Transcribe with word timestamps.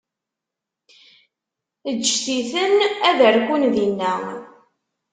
Ǧǧet-iten 1.97 2.75
ad 3.07 3.19
rkun 3.35 3.63
dinna. 3.75 4.13